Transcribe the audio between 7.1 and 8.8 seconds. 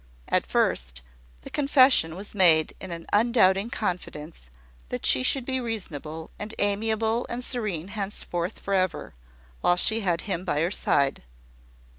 and serene henceforth for